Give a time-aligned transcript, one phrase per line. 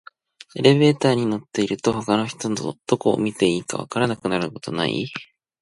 [0.55, 5.05] エレベーターに乗ってると、他の人とどこを見ていたらいいか分からなくなることない？